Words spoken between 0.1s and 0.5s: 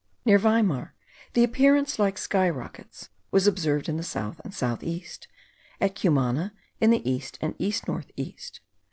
Near